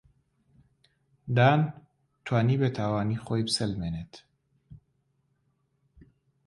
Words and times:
دان 1.37 1.59
توانی 2.25 2.59
بێتاوانی 2.61 3.21
خۆی 3.25 3.41
بسەلمێنێت. 3.47 4.13